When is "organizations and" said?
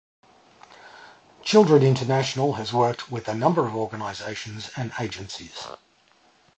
3.75-4.91